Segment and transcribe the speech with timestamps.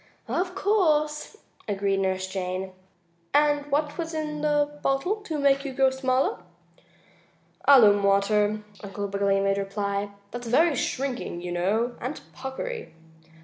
[0.27, 2.71] "Of course," agreed Nurse Jane.
[3.35, 6.39] "And what was in the bottle to make you grow smaller?"
[7.65, 10.09] "Alum water," Uncle Wiggily made reply.
[10.31, 12.93] "That's very shrinking, you know, and puckery."